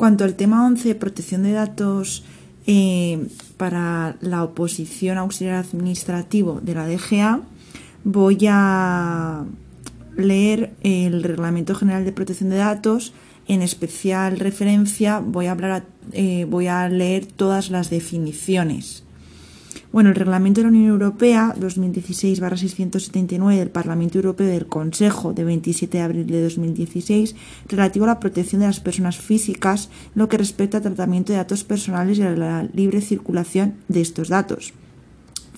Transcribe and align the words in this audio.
Cuanto 0.00 0.24
al 0.24 0.34
tema 0.34 0.64
11, 0.64 0.94
protección 0.94 1.42
de 1.42 1.52
datos 1.52 2.24
eh, 2.66 3.28
para 3.58 4.16
la 4.22 4.42
oposición 4.44 5.18
auxiliar 5.18 5.56
administrativo 5.56 6.58
de 6.62 6.74
la 6.74 6.88
DGA, 6.88 7.42
voy 8.02 8.38
a 8.48 9.44
leer 10.16 10.72
el 10.80 11.22
Reglamento 11.22 11.74
General 11.74 12.06
de 12.06 12.12
Protección 12.12 12.48
de 12.48 12.56
Datos. 12.56 13.12
En 13.46 13.60
especial 13.60 14.38
referencia 14.38 15.18
voy 15.20 15.48
a, 15.48 15.50
hablar 15.50 15.84
eh, 16.12 16.46
voy 16.48 16.66
a 16.66 16.88
leer 16.88 17.26
todas 17.26 17.68
las 17.68 17.90
definiciones. 17.90 19.04
Bueno, 19.92 20.10
el 20.10 20.14
Reglamento 20.14 20.60
de 20.60 20.66
la 20.66 20.68
Unión 20.68 20.86
Europea 20.86 21.52
2016-679 21.58 23.56
del 23.56 23.70
Parlamento 23.70 24.18
Europeo 24.18 24.46
y 24.46 24.50
del 24.50 24.66
Consejo 24.66 25.32
de 25.32 25.42
27 25.42 25.98
de 25.98 26.04
abril 26.04 26.26
de 26.28 26.44
2016 26.44 27.34
relativo 27.66 28.04
a 28.04 28.08
la 28.08 28.20
protección 28.20 28.60
de 28.60 28.68
las 28.68 28.78
personas 28.78 29.18
físicas 29.18 29.90
en 30.14 30.20
lo 30.20 30.28
que 30.28 30.38
respecta 30.38 30.76
al 30.76 30.84
tratamiento 30.84 31.32
de 31.32 31.38
datos 31.38 31.64
personales 31.64 32.18
y 32.18 32.22
a 32.22 32.30
la 32.30 32.68
libre 32.72 33.00
circulación 33.00 33.74
de 33.88 34.00
estos 34.00 34.28
datos. 34.28 34.74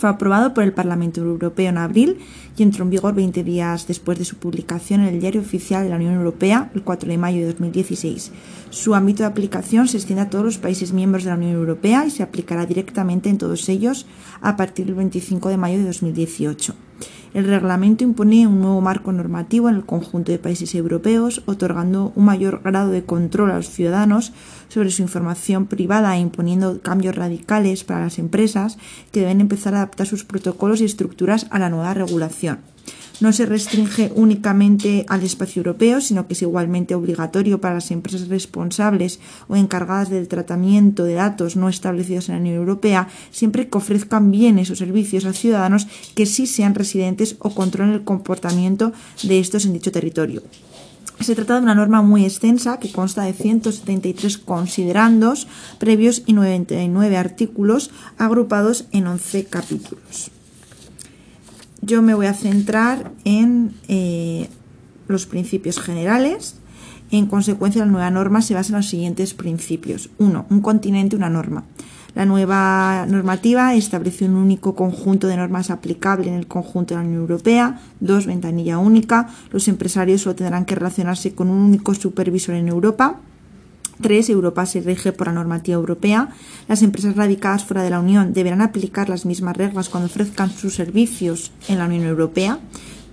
Fue 0.02 0.10
aprobado 0.10 0.52
por 0.52 0.64
el 0.64 0.72
Parlamento 0.72 1.20
Europeo 1.20 1.68
en 1.68 1.78
abril 1.78 2.18
y 2.56 2.64
entró 2.64 2.82
en 2.82 2.90
vigor 2.90 3.14
20 3.14 3.44
días 3.44 3.86
después 3.86 4.18
de 4.18 4.24
su 4.24 4.34
publicación 4.34 5.02
en 5.02 5.14
el 5.14 5.20
Diario 5.20 5.40
Oficial 5.40 5.84
de 5.84 5.90
la 5.90 5.94
Unión 5.94 6.14
Europea 6.14 6.72
el 6.74 6.82
4 6.82 7.08
de 7.08 7.18
mayo 7.18 7.38
de 7.38 7.46
2016. 7.52 8.32
Su 8.70 8.96
ámbito 8.96 9.22
de 9.22 9.28
aplicación 9.28 9.86
se 9.86 9.98
extiende 9.98 10.22
a 10.22 10.28
todos 10.28 10.44
los 10.44 10.58
países 10.58 10.92
miembros 10.92 11.22
de 11.22 11.30
la 11.30 11.36
Unión 11.36 11.52
Europea 11.52 12.04
y 12.04 12.10
se 12.10 12.24
aplicará 12.24 12.66
directamente 12.66 13.30
en 13.30 13.38
todos 13.38 13.68
ellos 13.68 14.06
a 14.40 14.56
partir 14.56 14.86
del 14.86 14.96
25 14.96 15.48
de 15.48 15.56
mayo 15.56 15.78
de 15.78 15.84
2018. 15.84 16.74
El 17.34 17.46
reglamento 17.46 18.04
impone 18.04 18.46
un 18.46 18.60
nuevo 18.60 18.82
marco 18.82 19.10
normativo 19.10 19.70
en 19.70 19.76
el 19.76 19.86
conjunto 19.86 20.30
de 20.32 20.38
países 20.38 20.74
europeos, 20.74 21.42
otorgando 21.46 22.12
un 22.14 22.26
mayor 22.26 22.60
grado 22.62 22.90
de 22.90 23.04
control 23.04 23.50
a 23.50 23.56
los 23.56 23.70
ciudadanos 23.70 24.32
sobre 24.68 24.90
su 24.90 25.00
información 25.00 25.64
privada 25.66 26.14
e 26.14 26.20
imponiendo 26.20 26.82
cambios 26.82 27.14
radicales 27.14 27.84
para 27.84 28.00
las 28.00 28.18
empresas 28.18 28.76
que 29.12 29.20
deben 29.20 29.40
empezar 29.40 29.74
a 29.74 29.78
adaptar 29.78 30.06
sus 30.06 30.24
protocolos 30.24 30.82
y 30.82 30.84
estructuras 30.84 31.46
a 31.50 31.58
la 31.58 31.70
nueva 31.70 31.94
regulación 31.94 32.71
no 33.20 33.32
se 33.32 33.46
restringe 33.46 34.12
únicamente 34.14 35.04
al 35.08 35.22
espacio 35.22 35.60
europeo, 35.60 36.00
sino 36.00 36.26
que 36.26 36.34
es 36.34 36.42
igualmente 36.42 36.94
obligatorio 36.94 37.60
para 37.60 37.74
las 37.74 37.90
empresas 37.90 38.28
responsables 38.28 39.20
o 39.48 39.56
encargadas 39.56 40.10
del 40.10 40.28
tratamiento 40.28 41.04
de 41.04 41.14
datos 41.14 41.56
no 41.56 41.68
establecidos 41.68 42.28
en 42.28 42.34
la 42.34 42.40
Unión 42.40 42.56
Europea, 42.56 43.08
siempre 43.30 43.68
que 43.68 43.78
ofrezcan 43.78 44.30
bienes 44.30 44.70
o 44.70 44.76
servicios 44.76 45.24
a 45.24 45.32
ciudadanos 45.32 45.86
que 46.14 46.26
sí 46.26 46.46
sean 46.46 46.74
residentes 46.74 47.36
o 47.38 47.54
controlen 47.54 47.94
el 47.94 48.04
comportamiento 48.04 48.92
de 49.22 49.38
estos 49.38 49.64
en 49.64 49.74
dicho 49.74 49.92
territorio. 49.92 50.42
Se 51.20 51.36
trata 51.36 51.54
de 51.54 51.62
una 51.62 51.74
norma 51.74 52.02
muy 52.02 52.24
extensa 52.24 52.78
que 52.78 52.90
consta 52.90 53.22
de 53.22 53.32
173 53.32 54.38
considerandos 54.38 55.46
previos 55.78 56.22
y 56.26 56.32
99 56.32 57.16
artículos 57.16 57.90
agrupados 58.18 58.86
en 58.90 59.06
11 59.06 59.44
capítulos 59.44 60.32
yo 61.82 62.00
me 62.00 62.14
voy 62.14 62.26
a 62.26 62.34
centrar 62.34 63.12
en 63.24 63.74
eh, 63.88 64.48
los 65.08 65.26
principios 65.26 65.80
generales. 65.80 66.56
En 67.10 67.26
consecuencia, 67.26 67.84
la 67.84 67.90
nueva 67.90 68.10
norma 68.10 68.40
se 68.40 68.54
basa 68.54 68.70
en 68.70 68.76
los 68.76 68.88
siguientes 68.88 69.34
principios. 69.34 70.08
Uno, 70.18 70.46
Un 70.48 70.62
continente, 70.62 71.16
una 71.16 71.28
norma. 71.28 71.64
La 72.14 72.24
nueva 72.26 73.06
normativa 73.08 73.74
establece 73.74 74.26
un 74.26 74.34
único 74.34 74.74
conjunto 74.74 75.26
de 75.26 75.36
normas 75.36 75.70
aplicable 75.70 76.28
en 76.28 76.34
el 76.34 76.46
conjunto 76.46 76.94
de 76.94 77.00
la 77.00 77.06
Unión 77.06 77.22
Europea. 77.22 77.80
Dos, 78.00 78.26
Ventanilla 78.26 78.78
única. 78.78 79.28
Los 79.50 79.66
empresarios 79.66 80.22
solo 80.22 80.36
tendrán 80.36 80.66
que 80.66 80.74
relacionarse 80.74 81.34
con 81.34 81.48
un 81.48 81.58
único 81.58 81.94
supervisor 81.94 82.54
en 82.54 82.68
Europa. 82.68 83.20
3. 84.02 84.28
Europa 84.28 84.66
se 84.66 84.82
rige 84.82 85.12
por 85.12 85.28
la 85.28 85.32
normativa 85.32 85.76
europea. 85.76 86.28
Las 86.68 86.82
empresas 86.82 87.16
radicadas 87.16 87.64
fuera 87.64 87.82
de 87.82 87.90
la 87.90 88.00
Unión 88.00 88.34
deberán 88.34 88.60
aplicar 88.60 89.08
las 89.08 89.24
mismas 89.24 89.56
reglas 89.56 89.88
cuando 89.88 90.06
ofrezcan 90.06 90.50
sus 90.50 90.74
servicios 90.74 91.52
en 91.68 91.78
la 91.78 91.86
Unión 91.86 92.04
Europea. 92.04 92.58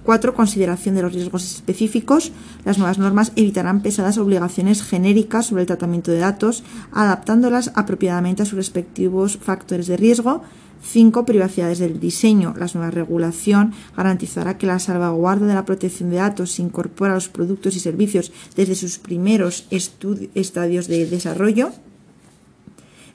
4. 0.03 0.33
Consideración 0.33 0.95
de 0.95 1.03
los 1.03 1.13
riesgos 1.13 1.43
específicos. 1.43 2.31
Las 2.65 2.77
nuevas 2.77 2.97
normas 2.97 3.31
evitarán 3.35 3.81
pesadas 3.81 4.17
obligaciones 4.17 4.81
genéricas 4.81 5.45
sobre 5.45 5.61
el 5.61 5.67
tratamiento 5.67 6.11
de 6.11 6.19
datos, 6.19 6.63
adaptándolas 6.91 7.71
apropiadamente 7.75 8.41
a 8.41 8.45
sus 8.45 8.57
respectivos 8.57 9.37
factores 9.37 9.87
de 9.87 9.97
riesgo. 9.97 10.41
5. 10.81 11.25
Privacidades 11.25 11.79
del 11.79 11.99
diseño. 11.99 12.53
La 12.57 12.67
nueva 12.73 12.91
regulación 12.91 13.73
garantizará 13.95 14.57
que 14.57 14.67
la 14.67 14.79
salvaguarda 14.79 15.47
de 15.47 15.53
la 15.53 15.65
protección 15.65 16.09
de 16.09 16.17
datos 16.17 16.51
se 16.51 16.61
incorpora 16.61 17.11
a 17.11 17.15
los 17.15 17.29
productos 17.29 17.75
y 17.75 17.79
servicios 17.79 18.31
desde 18.55 18.75
sus 18.75 18.97
primeros 18.97 19.67
estadios 19.71 20.87
de 20.87 21.05
desarrollo. 21.05 21.71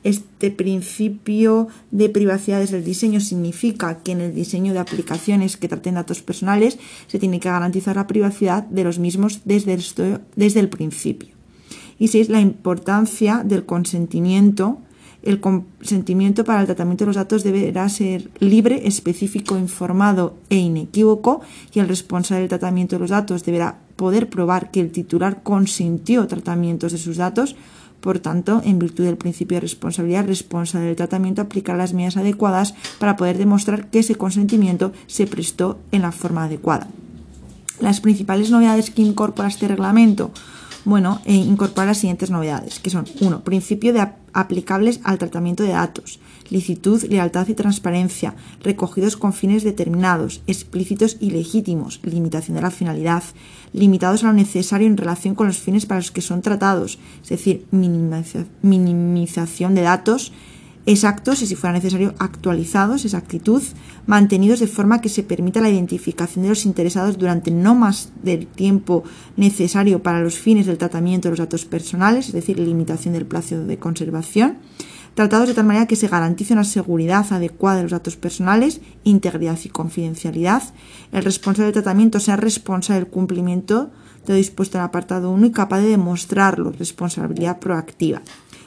Este 0.04 0.50
principio 0.50 1.69
de 1.91 2.10
privacidades 2.10 2.70
del 2.70 2.84
diseño 2.84 3.20
significa 3.20 4.02
que 4.02 4.12
en 4.12 4.20
el 4.20 4.34
diseño 4.34 4.75
de 4.75 4.78
aplicaciones 4.78 5.56
que 5.56 5.66
traten 5.66 5.94
datos 5.94 6.20
personales 6.20 6.78
se 7.06 7.19
tiene 7.19 7.41
que 7.41 7.48
garantizar 7.48 7.96
la 7.96 8.06
privacidad 8.06 8.64
de 8.64 8.84
los 8.84 8.98
mismos 8.98 9.41
desde 9.46 9.72
el, 9.72 9.82
desde 10.36 10.60
el 10.60 10.69
principio. 10.69 11.31
Y 11.98 12.08
6. 12.08 12.28
La 12.28 12.41
importancia 12.41 13.42
del 13.44 13.64
consentimiento 13.64 14.78
el 15.24 15.40
consentimiento 15.40 16.44
para 16.44 16.60
el 16.60 16.66
tratamiento 16.66 17.04
de 17.04 17.08
los 17.08 17.16
datos 17.16 17.42
deberá 17.42 17.88
ser 17.88 18.30
libre, 18.40 18.86
específico, 18.86 19.56
informado 19.56 20.36
e 20.50 20.56
inequívoco 20.56 21.40
y 21.72 21.80
el 21.80 21.88
responsable 21.88 22.40
del 22.40 22.50
tratamiento 22.50 22.96
de 22.96 23.00
los 23.00 23.10
datos 23.10 23.44
deberá 23.44 23.78
poder 23.96 24.28
probar 24.28 24.70
que 24.70 24.80
el 24.80 24.90
titular 24.90 25.42
consintió 25.42 26.26
tratamientos 26.26 26.92
de 26.92 26.98
sus 26.98 27.16
datos. 27.16 27.56
Por 28.00 28.18
tanto, 28.18 28.60
en 28.66 28.78
virtud 28.78 29.04
del 29.04 29.16
principio 29.16 29.56
de 29.56 29.62
responsabilidad, 29.62 30.26
responsable 30.26 30.88
del 30.88 30.96
tratamiento 30.96 31.40
aplicará 31.40 31.78
las 31.78 31.94
medidas 31.94 32.18
adecuadas 32.18 32.74
para 32.98 33.16
poder 33.16 33.38
demostrar 33.38 33.88
que 33.88 34.00
ese 34.00 34.16
consentimiento 34.16 34.92
se 35.06 35.26
prestó 35.26 35.78
en 35.90 36.02
la 36.02 36.12
forma 36.12 36.44
adecuada. 36.44 36.88
Las 37.80 38.00
principales 38.00 38.50
novedades 38.50 38.90
que 38.90 39.02
incorpora 39.02 39.48
este 39.48 39.68
reglamento 39.68 40.32
bueno, 40.84 41.20
e 41.24 41.34
incorpora 41.34 41.88
las 41.88 41.98
siguientes 41.98 42.30
novedades, 42.30 42.78
que 42.78 42.90
son 42.90 43.06
1. 43.20 43.42
Principio 43.42 43.92
de 43.92 44.06
aplicables 44.32 45.00
al 45.04 45.18
tratamiento 45.18 45.62
de 45.62 45.70
datos, 45.70 46.20
licitud, 46.50 47.02
lealtad 47.04 47.48
y 47.48 47.54
transparencia, 47.54 48.34
recogidos 48.62 49.16
con 49.16 49.32
fines 49.32 49.64
determinados, 49.64 50.42
explícitos 50.46 51.16
y 51.20 51.30
legítimos, 51.30 52.00
limitación 52.02 52.56
de 52.56 52.62
la 52.62 52.70
finalidad, 52.70 53.22
limitados 53.72 54.24
a 54.24 54.26
lo 54.26 54.32
necesario 54.34 54.86
en 54.86 54.96
relación 54.96 55.34
con 55.34 55.46
los 55.46 55.58
fines 55.58 55.86
para 55.86 56.00
los 56.00 56.10
que 56.10 56.20
son 56.20 56.42
tratados, 56.42 56.98
es 57.22 57.28
decir, 57.28 57.66
minimización 57.70 59.74
de 59.74 59.82
datos, 59.82 60.32
exactos 60.86 61.42
y 61.42 61.46
si 61.46 61.56
fuera 61.56 61.74
necesario 61.74 62.14
actualizados, 62.18 63.04
exactitud, 63.04 63.62
mantenidos 64.06 64.60
de 64.60 64.66
forma 64.66 65.00
que 65.00 65.08
se 65.08 65.22
permita 65.22 65.60
la 65.60 65.70
identificación 65.70 66.42
de 66.42 66.50
los 66.50 66.66
interesados 66.66 67.18
durante 67.18 67.50
no 67.50 67.74
más 67.74 68.10
del 68.22 68.46
tiempo 68.46 69.04
necesario 69.36 70.02
para 70.02 70.20
los 70.20 70.38
fines 70.38 70.66
del 70.66 70.78
tratamiento 70.78 71.28
de 71.28 71.32
los 71.32 71.38
datos 71.38 71.64
personales, 71.64 72.28
es 72.28 72.32
decir, 72.32 72.58
limitación 72.58 73.14
del 73.14 73.26
plazo 73.26 73.64
de 73.64 73.78
conservación, 73.78 74.58
tratados 75.14 75.48
de 75.48 75.54
tal 75.54 75.64
manera 75.64 75.86
que 75.86 75.96
se 75.96 76.08
garantice 76.08 76.52
una 76.52 76.64
seguridad 76.64 77.24
adecuada 77.30 77.78
de 77.78 77.82
los 77.84 77.92
datos 77.92 78.16
personales, 78.16 78.80
integridad 79.04 79.58
y 79.64 79.68
confidencialidad, 79.68 80.62
el 81.12 81.24
responsable 81.24 81.66
del 81.66 81.82
tratamiento 81.82 82.20
sea 82.20 82.36
responsable 82.36 83.00
del 83.00 83.10
cumplimiento 83.10 83.90
de 84.26 84.32
lo 84.32 84.36
dispuesto 84.36 84.78
en 84.78 84.82
el 84.82 84.88
apartado 84.88 85.30
1 85.30 85.46
y 85.46 85.50
capaz 85.52 85.80
de 85.80 85.88
demostrarlo, 85.88 86.72
responsabilidad 86.72 87.58
proactiva. 87.58 88.22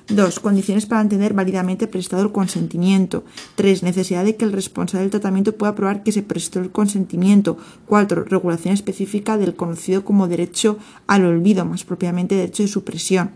2. 0.09 0.39
Condiciones 0.39 0.85
para 0.85 1.01
entender 1.01 1.33
válidamente 1.33 1.87
prestado 1.87 2.23
el 2.23 2.31
consentimiento. 2.31 3.25
3. 3.55 3.83
Necesidad 3.83 4.23
de 4.23 4.35
que 4.35 4.45
el 4.45 4.53
responsable 4.53 5.03
del 5.03 5.11
tratamiento 5.11 5.55
pueda 5.55 5.75
probar 5.75 6.03
que 6.03 6.11
se 6.11 6.23
prestó 6.23 6.59
el 6.59 6.71
consentimiento. 6.71 7.57
4. 7.87 8.23
Regulación 8.23 8.73
específica 8.73 9.37
del 9.37 9.55
conocido 9.55 10.05
como 10.05 10.27
derecho 10.27 10.77
al 11.07 11.25
olvido, 11.25 11.65
más 11.65 11.83
propiamente 11.83 12.35
derecho 12.35 12.63
de 12.63 12.69
supresión. 12.69 13.31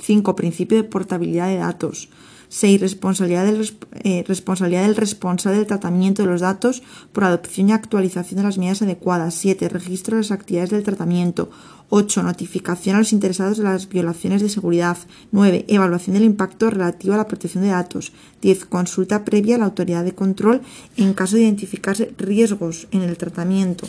5. 0.00 0.36
Principio 0.36 0.76
de 0.76 0.84
portabilidad 0.84 1.48
de 1.48 1.56
datos. 1.56 2.08
6. 2.48 2.80
Responsabilidad 2.80 3.44
del, 3.44 3.76
eh, 4.04 4.24
responsabilidad 4.26 4.82
del 4.82 4.96
responsable 4.96 5.58
del 5.58 5.66
tratamiento 5.66 6.22
de 6.22 6.28
los 6.28 6.40
datos 6.40 6.82
por 7.12 7.24
adopción 7.24 7.68
y 7.68 7.72
actualización 7.72 8.38
de 8.38 8.44
las 8.44 8.56
medidas 8.56 8.82
adecuadas. 8.82 9.34
7. 9.34 9.68
Registro 9.68 10.16
de 10.16 10.22
las 10.22 10.30
actividades 10.30 10.70
del 10.70 10.84
tratamiento. 10.84 11.50
8. 11.90 12.22
Notificación 12.22 12.96
a 12.96 12.98
los 12.98 13.12
interesados 13.12 13.58
de 13.58 13.64
las 13.64 13.88
violaciones 13.88 14.42
de 14.42 14.48
seguridad. 14.48 14.98
9. 15.32 15.64
Evaluación 15.68 16.14
del 16.14 16.24
impacto 16.24 16.70
relativo 16.70 17.14
a 17.14 17.18
la 17.18 17.28
protección 17.28 17.64
de 17.64 17.70
datos. 17.70 18.12
10. 18.42 18.66
Consulta 18.66 19.24
previa 19.24 19.56
a 19.56 19.58
la 19.58 19.64
autoridad 19.66 20.04
de 20.04 20.14
control 20.14 20.60
en 20.96 21.14
caso 21.14 21.36
de 21.36 21.42
identificarse 21.42 22.12
riesgos 22.18 22.88
en 22.90 23.02
el 23.02 23.16
tratamiento. 23.16 23.86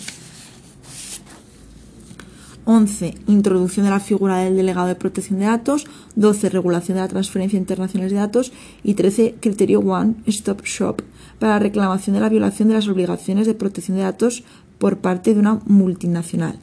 11. 2.65 3.15
Introducción 3.27 3.85
de 3.85 3.91
la 3.91 3.99
figura 3.99 4.37
del 4.37 4.55
delegado 4.55 4.87
de 4.87 4.95
protección 4.95 5.39
de 5.39 5.45
datos. 5.45 5.87
12. 6.15 6.49
Regulación 6.49 6.95
de 6.95 7.01
la 7.01 7.07
transferencia 7.07 7.57
internacional 7.57 8.09
de 8.09 8.15
datos. 8.15 8.53
Y 8.83 8.93
13. 8.93 9.35
Criterio 9.39 9.79
One 9.79 10.15
Stop 10.27 10.63
Shop 10.63 11.01
para 11.39 11.53
la 11.53 11.59
reclamación 11.59 12.13
de 12.13 12.19
la 12.21 12.29
violación 12.29 12.67
de 12.67 12.75
las 12.75 12.87
obligaciones 12.87 13.47
de 13.47 13.55
protección 13.55 13.97
de 13.97 14.03
datos 14.03 14.43
por 14.77 14.99
parte 14.99 15.33
de 15.33 15.39
una 15.39 15.59
multinacional. 15.65 16.59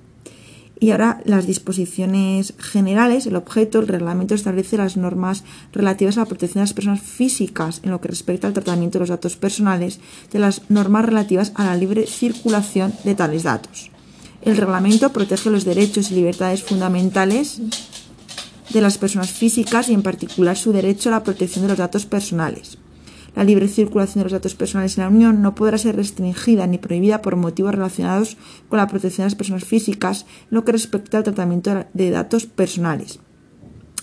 Y 0.78 0.90
ahora 0.90 1.22
las 1.24 1.46
disposiciones 1.46 2.52
generales, 2.58 3.26
el 3.26 3.36
objeto, 3.36 3.78
el 3.80 3.88
reglamento 3.88 4.34
establece 4.34 4.76
las 4.76 4.96
normas 4.96 5.42
relativas 5.72 6.16
a 6.16 6.20
la 6.20 6.26
protección 6.26 6.60
de 6.60 6.64
las 6.64 6.74
personas 6.74 7.00
físicas 7.00 7.80
en 7.82 7.90
lo 7.90 8.00
que 8.00 8.08
respecta 8.08 8.46
al 8.46 8.52
tratamiento 8.52 8.98
de 8.98 9.04
los 9.04 9.08
datos 9.08 9.36
personales, 9.36 10.00
de 10.32 10.38
las 10.38 10.70
normas 10.70 11.06
relativas 11.06 11.52
a 11.54 11.64
la 11.64 11.76
libre 11.76 12.06
circulación 12.06 12.92
de 13.04 13.14
tales 13.14 13.44
datos. 13.44 13.90
El 14.42 14.56
reglamento 14.56 15.12
protege 15.12 15.50
los 15.50 15.64
derechos 15.64 16.10
y 16.10 16.14
libertades 16.14 16.62
fundamentales 16.62 17.60
de 18.68 18.80
las 18.80 18.98
personas 18.98 19.30
físicas 19.30 19.88
y 19.88 19.94
en 19.94 20.02
particular 20.02 20.56
su 20.56 20.72
derecho 20.72 21.08
a 21.08 21.12
la 21.12 21.24
protección 21.24 21.62
de 21.62 21.68
los 21.68 21.78
datos 21.78 22.04
personales. 22.04 22.78
La 23.36 23.44
libre 23.44 23.68
circulación 23.68 24.20
de 24.20 24.24
los 24.24 24.32
datos 24.32 24.54
personales 24.54 24.96
en 24.96 25.04
la 25.04 25.10
Unión 25.10 25.42
no 25.42 25.54
podrá 25.54 25.76
ser 25.76 25.94
restringida 25.94 26.66
ni 26.66 26.78
prohibida 26.78 27.20
por 27.20 27.36
motivos 27.36 27.74
relacionados 27.74 28.38
con 28.70 28.78
la 28.78 28.88
protección 28.88 29.24
de 29.24 29.26
las 29.26 29.34
personas 29.34 29.64
físicas 29.64 30.22
en 30.22 30.56
lo 30.56 30.64
que 30.64 30.72
respecta 30.72 31.18
al 31.18 31.24
tratamiento 31.24 31.84
de 31.92 32.10
datos 32.10 32.46
personales. 32.46 33.20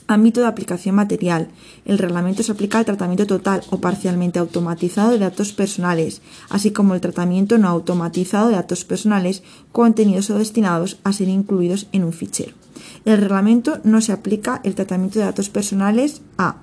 Ámbito 0.06 0.42
de 0.42 0.48
aplicación 0.48 0.96
material. 0.96 1.48
El 1.86 1.98
reglamento 1.98 2.44
se 2.44 2.52
aplica 2.52 2.78
al 2.78 2.86
tratamiento 2.86 3.26
total 3.26 3.64
o 3.72 3.80
parcialmente 3.80 4.38
automatizado 4.38 5.12
de 5.12 5.18
datos 5.18 5.52
personales, 5.52 6.22
así 6.50 6.70
como 6.70 6.94
el 6.94 7.02
tratamiento 7.02 7.58
no 7.58 7.70
automatizado 7.70 8.50
de 8.50 8.56
datos 8.56 8.86
personales 8.86 9.42
contenidos 9.72 10.30
o 10.30 10.38
destinados 10.38 11.00
a 11.04 11.12
ser 11.12 11.30
incluidos 11.30 11.88
en 11.92 12.04
un 12.04 12.14
fichero. 12.14 12.54
El 13.06 13.18
reglamento 13.18 13.80
no 13.84 14.00
se 14.00 14.12
aplica 14.12 14.62
el 14.64 14.76
tratamiento 14.76 15.18
de 15.18 15.26
datos 15.26 15.50
personales 15.50 16.22
a 16.38 16.58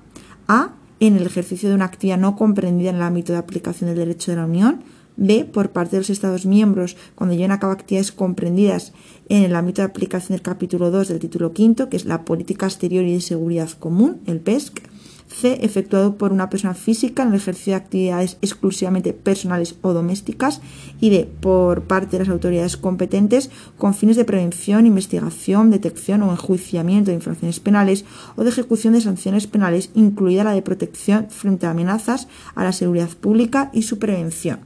a 0.47 0.71
en 1.01 1.17
el 1.17 1.25
ejercicio 1.25 1.67
de 1.67 1.75
una 1.75 1.85
actividad 1.85 2.19
no 2.19 2.35
comprendida 2.35 2.91
en 2.91 2.97
el 2.97 3.01
ámbito 3.01 3.33
de 3.33 3.39
aplicación 3.39 3.89
del 3.89 3.97
derecho 3.97 4.31
de 4.31 4.37
la 4.37 4.45
Unión, 4.45 4.83
b. 5.17 5.45
por 5.45 5.71
parte 5.71 5.95
de 5.95 6.01
los 6.01 6.11
Estados 6.11 6.45
miembros 6.45 6.95
cuando 7.15 7.35
lleven 7.35 7.51
a 7.51 7.59
cabo 7.59 7.73
actividades 7.73 8.11
comprendidas 8.11 8.93
en 9.27 9.43
el 9.43 9.55
ámbito 9.55 9.81
de 9.81 9.87
aplicación 9.87 10.35
del 10.37 10.43
capítulo 10.43 10.91
2 10.91 11.07
del 11.07 11.19
título 11.19 11.53
quinto, 11.53 11.89
que 11.89 11.97
es 11.97 12.05
la 12.05 12.23
política 12.23 12.67
exterior 12.67 13.03
y 13.03 13.13
de 13.13 13.21
seguridad 13.21 13.69
común, 13.71 14.21
el 14.27 14.39
PESC, 14.39 14.83
C. 15.31 15.59
Efectuado 15.65 16.15
por 16.15 16.31
una 16.33 16.49
persona 16.49 16.73
física 16.73 17.23
en 17.23 17.29
el 17.29 17.35
ejercicio 17.35 17.71
de 17.71 17.77
actividades 17.77 18.37
exclusivamente 18.41 19.13
personales 19.13 19.75
o 19.81 19.93
domésticas. 19.93 20.61
Y 20.99 21.09
D. 21.09 21.29
Por 21.39 21.83
parte 21.83 22.17
de 22.17 22.25
las 22.25 22.29
autoridades 22.29 22.77
competentes 22.77 23.49
con 23.77 23.93
fines 23.93 24.17
de 24.17 24.25
prevención, 24.25 24.85
investigación, 24.85 25.71
detección 25.71 26.23
o 26.23 26.31
enjuiciamiento 26.31 27.11
de 27.11 27.15
infracciones 27.15 27.59
penales 27.59 28.05
o 28.35 28.43
de 28.43 28.49
ejecución 28.49 28.93
de 28.93 29.01
sanciones 29.01 29.47
penales, 29.47 29.89
incluida 29.95 30.43
la 30.43 30.53
de 30.53 30.61
protección 30.61 31.27
frente 31.29 31.65
a 31.65 31.71
amenazas 31.71 32.27
a 32.55 32.63
la 32.63 32.73
seguridad 32.73 33.09
pública 33.09 33.69
y 33.73 33.83
su 33.83 33.99
prevención. 33.99 34.59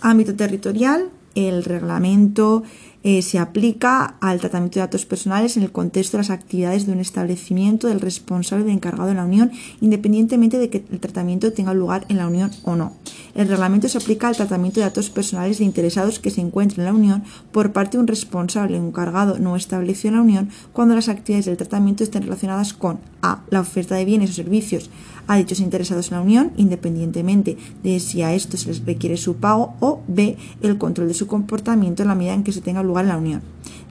Ámbito 0.00 0.34
territorial, 0.34 1.10
el 1.36 1.62
reglamento 1.62 2.64
eh, 3.04 3.22
se 3.22 3.38
aplica 3.38 4.16
al 4.20 4.38
tratamiento 4.40 4.76
de 4.76 4.86
datos 4.86 5.06
personales 5.06 5.56
en 5.56 5.64
el 5.64 5.72
contexto 5.72 6.16
de 6.16 6.22
las 6.22 6.30
actividades 6.30 6.86
de 6.86 6.92
un 6.92 7.00
establecimiento 7.00 7.88
del 7.88 8.00
responsable 8.00 8.64
de 8.64 8.72
encargado 8.72 9.08
de 9.08 9.14
la 9.14 9.24
Unión, 9.24 9.50
independientemente 9.80 10.58
de 10.58 10.70
que 10.70 10.84
el 10.90 11.00
tratamiento 11.00 11.52
tenga 11.52 11.74
lugar 11.74 12.06
en 12.08 12.18
la 12.18 12.26
Unión 12.26 12.50
o 12.64 12.76
no. 12.76 12.92
El 13.34 13.48
reglamento 13.48 13.88
se 13.88 13.98
aplica 13.98 14.28
al 14.28 14.36
tratamiento 14.36 14.80
de 14.80 14.86
datos 14.86 15.10
personales 15.10 15.58
de 15.58 15.64
interesados 15.64 16.18
que 16.18 16.30
se 16.30 16.40
encuentren 16.40 16.80
en 16.80 16.92
la 16.92 16.98
Unión 16.98 17.24
por 17.50 17.72
parte 17.72 17.96
de 17.96 18.02
un 18.02 18.06
responsable 18.06 18.76
encargado 18.76 19.38
no 19.38 19.56
establecido 19.56 20.10
en 20.10 20.16
la 20.16 20.22
Unión 20.22 20.50
cuando 20.72 20.94
las 20.94 21.08
actividades 21.08 21.46
del 21.46 21.56
tratamiento 21.56 22.04
estén 22.04 22.22
relacionadas 22.22 22.72
con 22.72 23.00
a. 23.22 23.42
la 23.50 23.60
oferta 23.60 23.94
de 23.94 24.04
bienes 24.04 24.30
o 24.30 24.34
servicios 24.34 24.90
a 25.26 25.36
dichos 25.36 25.60
interesados 25.60 26.10
en 26.10 26.16
la 26.16 26.22
Unión, 26.22 26.52
independientemente 26.56 27.56
de 27.82 28.00
si 28.00 28.22
a 28.22 28.34
esto 28.34 28.56
se 28.56 28.68
les 28.68 28.84
requiere 28.84 29.16
su 29.16 29.36
pago, 29.36 29.74
o 29.80 30.00
b. 30.08 30.36
el 30.62 30.78
control 30.78 31.08
de 31.08 31.14
su 31.14 31.26
comportamiento 31.26 32.02
en 32.02 32.08
la 32.08 32.14
medida 32.14 32.34
en 32.34 32.44
que 32.44 32.52
se 32.52 32.60
tenga 32.60 32.82
lugar 32.82 33.04
en 33.04 33.08
la 33.08 33.16
Unión. 33.16 33.42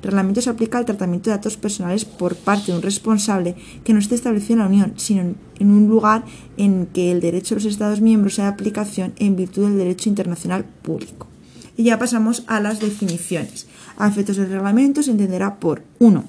El 0.02 0.08
reglamento 0.08 0.42
se 0.42 0.50
aplica 0.50 0.80
al 0.80 0.86
tratamiento 0.86 1.30
de 1.30 1.36
datos 1.36 1.58
personales 1.58 2.06
por 2.06 2.36
parte 2.36 2.72
de 2.72 2.78
un 2.78 2.84
responsable 2.84 3.56
que 3.84 3.94
no 3.94 4.00
esté 4.00 4.16
establecido 4.16 4.54
en 4.54 4.60
la 4.60 4.66
Unión, 4.66 4.94
sino 4.98 5.22
en 5.22 5.72
un 5.72 5.88
lugar 5.88 6.24
en 6.58 6.88
que 6.88 7.12
el 7.12 7.22
derecho 7.22 7.56
de 7.56 7.62
los 7.62 7.72
Estados 7.72 8.02
miembros 8.02 8.36
sea 8.36 8.46
de 8.46 8.52
aplicación 8.52 9.14
en 9.18 9.36
virtud 9.36 9.66
del 9.66 9.78
derecho 9.78 10.10
internacional 10.10 10.66
público. 10.66 11.28
Y 11.78 11.84
ya 11.84 12.00
pasamos 12.00 12.44
a 12.48 12.60
las 12.60 12.80
definiciones. 12.80 13.68
A 13.98 14.08
efectos 14.08 14.38
del 14.38 14.50
reglamento 14.50 15.04
se 15.04 15.12
entenderá 15.12 15.60
por 15.60 15.84
1. 16.00 16.24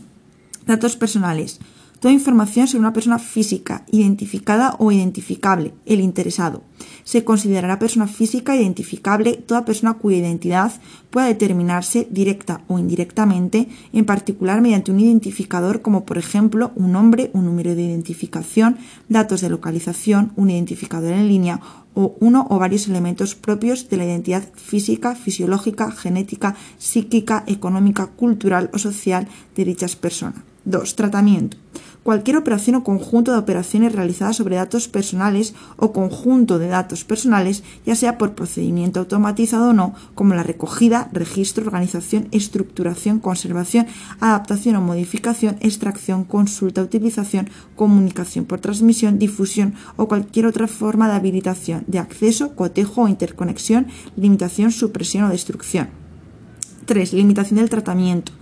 Datos 0.67 0.97
personales 0.97 1.59
toda 2.03 2.13
información 2.13 2.67
sobre 2.67 2.81
una 2.81 2.93
persona 2.93 3.21
física, 3.21 3.85
identificada 3.93 4.75
o 4.81 4.91
identificable, 4.91 5.73
el 5.87 6.01
interesado. 6.01 6.65
Se 7.05 7.23
considerará 7.23 7.79
persona 7.79 8.09
física 8.09 8.57
identificable 8.57 9.35
toda 9.35 9.65
persona 9.65 9.95
cuya 9.95 10.17
identidad 10.17 10.73
pueda 11.11 11.29
determinarse 11.29 12.09
directa 12.11 12.63
o 12.67 12.81
indirectamente, 12.81 13.69
en 13.93 14.05
particular 14.05 14.61
mediante 14.61 14.91
un 14.91 14.99
identificador 14.99 15.81
como 15.81 16.05
por 16.05 16.19
ejemplo 16.19 16.73
un 16.75 16.91
nombre, 16.91 17.31
un 17.35 17.45
número 17.45 17.77
de 17.77 17.83
identificación, 17.83 18.79
datos 19.09 19.41
de 19.41 19.51
localización, 19.51 20.33
un 20.35 20.51
identificador 20.51 21.13
en 21.13 21.29
línea 21.29 21.61
o 21.95 22.17
uno 22.19 22.49
o 22.51 22.59
varios 22.59 22.89
elementos 22.89 23.37
propios 23.37 23.89
de 23.89 23.99
la 23.99 24.07
identidad 24.07 24.43
física, 24.57 25.15
fisiológica, 25.15 25.93
genética, 25.93 26.57
psíquica, 26.79 27.45
económica, 27.47 28.09
cultural 28.09 28.71
o 28.73 28.79
social 28.79 29.29
de 29.55 29.65
dichas 29.65 29.95
personas. 29.95 30.52
2. 30.65 30.97
Tratamiento 30.97 31.57
cualquier 32.03 32.37
operación 32.37 32.77
o 32.77 32.85
conjunto 32.85 33.33
de 33.33 33.39
operaciones 33.39 33.95
realizadas 33.95 34.37
sobre 34.37 34.57
datos 34.57 34.89
personales 34.89 35.55
o 35.77 35.93
conjunto 35.93 36.59
de 36.59 36.69
datos 36.69 37.05
personales, 37.05 37.63
ya 37.87 37.95
sea 37.95 38.19
por 38.19 38.35
procedimiento 38.35 39.01
automatizado 39.01 39.71
o 39.71 39.73
no, 39.73 39.95
como 40.15 40.35
la 40.35 40.43
recogida, 40.43 41.09
registro, 41.13 41.65
organización, 41.65 42.29
estructuración, 42.33 43.21
conservación, 43.21 43.87
adaptación 44.21 44.77
o 44.77 44.81
modificación, 44.81 45.57
extracción, 45.61 46.25
consulta, 46.25 46.83
utilización, 46.83 47.49
comunicación 47.77 48.45
por 48.45 48.61
transmisión, 48.61 49.19
difusión 49.19 49.75
o 49.97 50.09
cualquier 50.09 50.47
otra 50.47 50.67
forma 50.67 51.09
de 51.09 51.15
habilitación 51.15 51.85
de 51.87 51.99
acceso, 51.99 52.55
cotejo 52.57 53.03
o 53.03 53.09
interconexión, 53.09 53.87
limitación, 54.17 54.73
supresión 54.73 55.25
o 55.25 55.29
destrucción. 55.29 55.89
3. 56.87 57.13
Limitación 57.13 57.61
del 57.61 57.71
tratamiento 57.71 58.33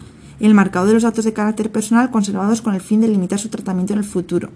el 0.47 0.55
marcado 0.55 0.87
de 0.87 0.95
los 0.95 1.03
datos 1.03 1.25
de 1.25 1.33
carácter 1.33 1.71
personal 1.71 2.11
conservados 2.11 2.63
con 2.63 2.75
el 2.75 2.81
fin 2.81 3.01
de 3.01 3.09
limitar 3.09 3.39
su 3.39 3.49
tratamiento 3.49 3.93
en 3.93 4.01
el 4.01 4.05
futuro. 4.05 4.51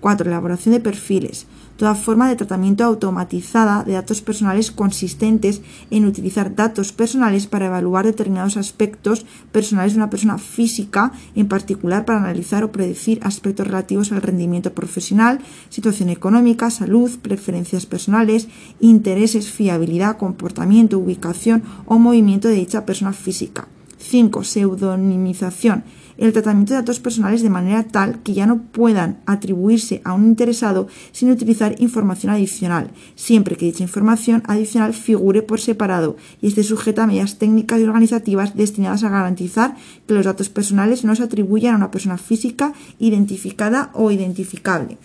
4. 0.00 0.28
Elaboración 0.28 0.74
de 0.74 0.80
perfiles. 0.80 1.46
Toda 1.76 1.94
forma 1.94 2.28
de 2.28 2.36
tratamiento 2.36 2.84
automatizada 2.84 3.84
de 3.84 3.92
datos 3.92 4.20
personales 4.20 4.70
consistentes 4.70 5.60
en 5.90 6.06
utilizar 6.06 6.54
datos 6.54 6.92
personales 6.92 7.46
para 7.46 7.66
evaluar 7.66 8.04
determinados 8.04 8.56
aspectos 8.56 9.26
personales 9.52 9.92
de 9.92 9.98
una 9.98 10.10
persona 10.10 10.38
física, 10.38 11.12
en 11.36 11.48
particular 11.48 12.04
para 12.04 12.18
analizar 12.18 12.64
o 12.64 12.72
predecir 12.72 13.20
aspectos 13.22 13.66
relativos 13.66 14.10
al 14.10 14.22
rendimiento 14.22 14.72
profesional, 14.72 15.40
situación 15.68 16.08
económica, 16.08 16.70
salud, 16.70 17.16
preferencias 17.20 17.86
personales, 17.86 18.48
intereses, 18.80 19.50
fiabilidad, 19.50 20.16
comportamiento, 20.16 20.98
ubicación 20.98 21.62
o 21.86 21.98
movimiento 21.98 22.48
de 22.48 22.54
dicha 22.54 22.84
persona 22.84 23.12
física. 23.12 23.68
5. 23.98 24.44
Pseudonimización. 24.44 25.84
El 26.16 26.32
tratamiento 26.32 26.72
de 26.72 26.80
datos 26.80 26.98
personales 26.98 27.42
de 27.42 27.50
manera 27.50 27.84
tal 27.84 28.22
que 28.22 28.34
ya 28.34 28.44
no 28.44 28.62
puedan 28.62 29.20
atribuirse 29.24 30.00
a 30.04 30.14
un 30.14 30.26
interesado 30.26 30.88
sin 31.12 31.30
utilizar 31.30 31.76
información 31.78 32.32
adicional, 32.32 32.90
siempre 33.14 33.56
que 33.56 33.66
dicha 33.66 33.84
información 33.84 34.42
adicional 34.46 34.94
figure 34.94 35.42
por 35.42 35.60
separado 35.60 36.16
y 36.42 36.48
esté 36.48 36.64
sujeta 36.64 37.04
a 37.04 37.06
medidas 37.06 37.38
técnicas 37.38 37.80
y 37.80 37.84
organizativas 37.84 38.56
destinadas 38.56 39.04
a 39.04 39.10
garantizar 39.10 39.76
que 40.08 40.14
los 40.14 40.24
datos 40.24 40.48
personales 40.48 41.04
no 41.04 41.14
se 41.14 41.22
atribuyan 41.22 41.74
a 41.74 41.78
una 41.78 41.90
persona 41.92 42.18
física 42.18 42.72
identificada 42.98 43.90
o 43.94 44.10
identificable. 44.10 44.98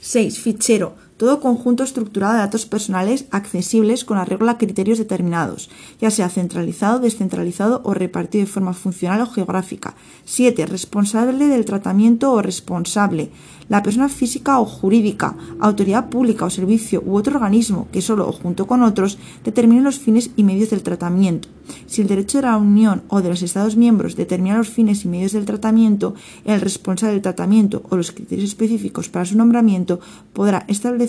6. 0.00 0.38
Fichero 0.38 1.09
todo 1.20 1.38
conjunto 1.38 1.84
estructurado 1.84 2.32
de 2.32 2.38
datos 2.38 2.64
personales 2.64 3.26
accesibles 3.30 4.06
con 4.06 4.16
arreglo 4.16 4.50
a 4.50 4.56
criterios 4.56 4.96
determinados, 4.96 5.68
ya 6.00 6.10
sea 6.10 6.30
centralizado, 6.30 6.98
descentralizado 6.98 7.82
o 7.84 7.92
repartido 7.92 8.46
de 8.46 8.50
forma 8.50 8.72
funcional 8.72 9.20
o 9.20 9.26
geográfica. 9.26 9.96
7. 10.24 10.64
Responsable 10.64 11.48
del 11.48 11.66
tratamiento 11.66 12.32
o 12.32 12.40
responsable 12.40 13.28
la 13.70 13.84
persona 13.84 14.08
física 14.08 14.58
o 14.58 14.64
jurídica, 14.64 15.36
autoridad 15.60 16.08
pública 16.10 16.44
o 16.44 16.50
servicio 16.50 17.02
u 17.06 17.16
otro 17.16 17.36
organismo 17.36 17.86
que 17.92 18.02
solo 18.02 18.26
o 18.26 18.32
junto 18.32 18.66
con 18.66 18.82
otros 18.82 19.16
determinen 19.44 19.84
los 19.84 20.00
fines 20.00 20.30
y 20.36 20.42
medios 20.42 20.70
del 20.70 20.82
tratamiento. 20.82 21.48
Si 21.86 22.02
el 22.02 22.08
derecho 22.08 22.38
de 22.38 22.48
la 22.48 22.56
Unión 22.56 23.02
o 23.06 23.22
de 23.22 23.28
los 23.28 23.42
Estados 23.42 23.76
miembros 23.76 24.16
determina 24.16 24.58
los 24.58 24.70
fines 24.70 25.04
y 25.04 25.08
medios 25.08 25.32
del 25.32 25.44
tratamiento, 25.44 26.14
el 26.44 26.60
responsable 26.60 27.12
del 27.12 27.22
tratamiento 27.22 27.82
o 27.90 27.96
los 27.96 28.10
criterios 28.10 28.48
específicos 28.48 29.08
para 29.08 29.24
su 29.24 29.36
nombramiento 29.36 30.00
podrá 30.32 30.64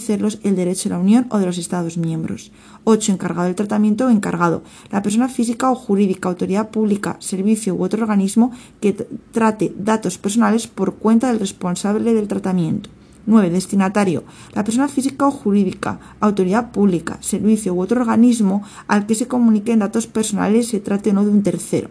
el 0.09 0.55
derecho 0.55 0.89
de 0.89 0.95
la 0.95 1.01
Unión 1.01 1.27
o 1.29 1.37
de 1.37 1.45
los 1.45 1.57
Estados 1.57 1.97
miembros. 1.97 2.51
8. 2.83 3.13
Encargado 3.13 3.45
del 3.45 3.55
tratamiento 3.55 4.07
o 4.07 4.09
encargado. 4.09 4.63
La 4.89 5.01
persona 5.01 5.29
física 5.29 5.69
o 5.71 5.75
jurídica, 5.75 6.29
autoridad 6.29 6.69
pública, 6.69 7.17
servicio 7.19 7.75
u 7.75 7.83
otro 7.83 8.01
organismo 8.01 8.51
que 8.79 8.93
trate 9.31 9.73
datos 9.77 10.17
personales 10.17 10.67
por 10.67 10.95
cuenta 10.95 11.27
del 11.27 11.39
responsable 11.39 12.13
del 12.13 12.27
tratamiento. 12.27 12.89
9. 13.25 13.49
Destinatario. 13.49 14.23
La 14.53 14.63
persona 14.63 14.87
física 14.87 15.27
o 15.27 15.31
jurídica, 15.31 15.99
autoridad 16.19 16.71
pública, 16.71 17.17
servicio 17.21 17.73
u 17.73 17.81
otro 17.81 18.01
organismo 18.01 18.63
al 18.87 19.05
que 19.05 19.15
se 19.15 19.27
comuniquen 19.27 19.79
datos 19.79 20.07
personales 20.07 20.69
se 20.69 20.79
trate 20.79 21.11
o 21.11 21.13
no 21.13 21.23
de 21.23 21.29
un 21.29 21.43
tercero. 21.43 21.89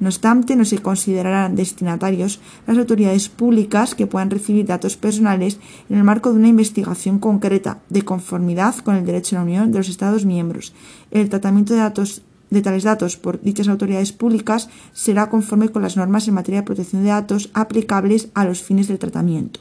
No 0.00 0.08
obstante, 0.08 0.56
no 0.56 0.64
se 0.64 0.78
considerarán 0.78 1.56
destinatarios 1.56 2.40
las 2.66 2.76
autoridades 2.78 3.28
públicas 3.28 3.94
que 3.94 4.06
puedan 4.06 4.30
recibir 4.30 4.66
datos 4.66 4.96
personales 4.96 5.58
en 5.88 5.96
el 5.96 6.04
marco 6.04 6.30
de 6.30 6.38
una 6.38 6.48
investigación 6.48 7.18
concreta, 7.18 7.78
de 7.88 8.02
conformidad 8.02 8.76
con 8.76 8.96
el 8.96 9.06
derecho 9.06 9.36
de 9.36 9.40
la 9.40 9.44
Unión 9.44 9.72
de 9.72 9.78
los 9.78 9.88
Estados 9.88 10.24
miembros. 10.24 10.72
El 11.10 11.28
tratamiento 11.28 11.74
de 11.74 11.80
datos 11.80 12.22
de 12.50 12.62
tales 12.62 12.84
datos 12.84 13.16
por 13.16 13.40
dichas 13.40 13.68
autoridades 13.68 14.12
públicas 14.12 14.68
será 14.92 15.28
conforme 15.28 15.68
con 15.68 15.82
las 15.82 15.96
normas 15.96 16.28
en 16.28 16.34
materia 16.34 16.60
de 16.60 16.66
protección 16.66 17.02
de 17.02 17.08
datos 17.08 17.50
aplicables 17.54 18.28
a 18.34 18.44
los 18.44 18.62
fines 18.62 18.86
del 18.86 19.00
tratamiento. 19.00 19.60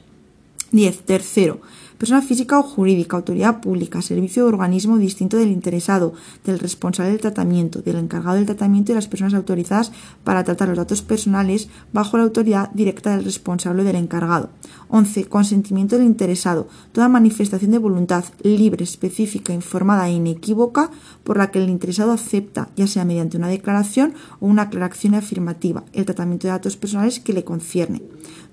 10. 0.71 1.05
Tercero, 1.05 1.61
persona 1.97 2.21
física 2.21 2.59
o 2.59 2.63
jurídica, 2.63 3.17
autoridad 3.17 3.61
pública, 3.61 4.01
servicio 4.01 4.45
o 4.45 4.47
organismo 4.47 4.97
distinto 4.97 5.37
del 5.37 5.51
interesado, 5.51 6.13
del 6.43 6.59
responsable 6.59 7.11
del 7.11 7.21
tratamiento, 7.21 7.81
del 7.81 7.97
encargado 7.97 8.35
del 8.35 8.45
tratamiento 8.45 8.91
y 8.91 8.95
las 8.95 9.07
personas 9.07 9.33
autorizadas 9.33 9.91
para 10.23 10.43
tratar 10.43 10.69
los 10.69 10.77
datos 10.77 11.01
personales 11.01 11.69
bajo 11.93 12.17
la 12.17 12.23
autoridad 12.23 12.69
directa 12.73 13.15
del 13.15 13.25
responsable 13.25 13.83
del 13.83 13.95
encargado. 13.95 14.49
11. 14.89 15.25
Consentimiento 15.25 15.97
del 15.97 16.05
interesado. 16.05 16.67
Toda 16.91 17.09
manifestación 17.09 17.71
de 17.71 17.77
voluntad 17.77 18.25
libre, 18.43 18.83
específica, 18.83 19.53
informada 19.53 20.07
e 20.07 20.13
inequívoca 20.13 20.91
por 21.23 21.37
la 21.37 21.51
que 21.51 21.59
el 21.59 21.69
interesado 21.69 22.11
acepta, 22.11 22.69
ya 22.75 22.87
sea 22.87 23.05
mediante 23.05 23.37
una 23.37 23.47
declaración 23.47 24.13
o 24.39 24.47
una 24.47 24.63
aclaración 24.63 25.15
afirmativa, 25.15 25.83
el 25.93 26.05
tratamiento 26.05 26.47
de 26.47 26.53
datos 26.53 26.77
personales 26.77 27.19
que 27.19 27.33
le 27.33 27.43
concierne. 27.43 28.01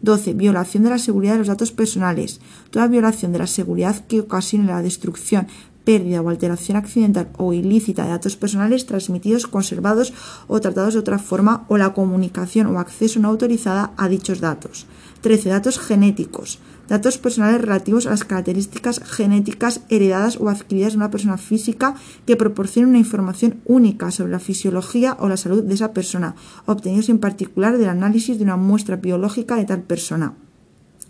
12. 0.03 0.35
Violación 0.35 0.83
de 0.83 0.91
la 0.91 0.99
seguridad 0.99 1.33
de 1.33 1.39
los 1.39 1.49
datos 1.49 1.73
personales. 1.73 2.41
Toda 2.71 2.89
violación 2.89 3.33
de 3.33 3.39
la 3.39 3.47
seguridad 3.47 4.05
que 4.07 4.21
ocasione 4.21 4.67
la 4.67 4.83
destrucción, 4.83 5.47
pérdida 5.85 6.21
o 6.21 6.29
alteración 6.29 6.77
accidental 6.77 7.31
o 7.39 7.53
ilícita 7.53 8.05
de 8.05 8.11
datos 8.11 8.37
personales 8.37 8.87
transmitidos, 8.87 9.47
conservados 9.47 10.13
o 10.47 10.61
tratados 10.61 10.95
de 10.95 11.01
otra 11.01 11.19
forma 11.19 11.65
o 11.69 11.79
la 11.79 11.95
comunicación 11.95 12.67
o 12.67 12.79
acceso 12.79 13.21
no 13.21 13.29
autorizada 13.29 13.93
a 13.97 14.09
dichos 14.09 14.41
datos. 14.41 14.87
13. 15.23 15.49
Datos 15.49 15.79
genéticos. 15.79 16.59
Datos 16.89 17.17
personales 17.19 17.61
relativos 17.61 18.07
a 18.07 18.11
las 18.11 18.25
características 18.25 19.01
genéticas 19.05 19.81
heredadas 19.89 20.37
o 20.39 20.49
adquiridas 20.49 20.93
de 20.93 20.99
una 20.99 21.11
persona 21.11 21.39
física 21.39 21.95
que 22.27 22.37
proporcionen 22.37 22.91
una 22.91 22.99
información 22.99 23.61
única 23.65 24.11
sobre 24.11 24.33
la 24.33 24.41
fisiología 24.41 25.17
o 25.21 25.29
la 25.29 25.37
salud 25.37 25.63
de 25.63 25.75
esa 25.75 25.93
persona, 25.93 26.35
obtenidos 26.67 27.09
en 27.09 27.19
particular 27.19 27.79
del 27.79 27.89
análisis 27.89 28.39
de 28.39 28.45
una 28.45 28.57
muestra 28.57 28.97
biológica 28.97 29.57
de 29.57 29.65
tal 29.65 29.83
persona. 29.83 30.35